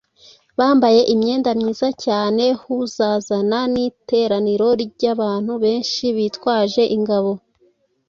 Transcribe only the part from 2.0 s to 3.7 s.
cyane h uzazana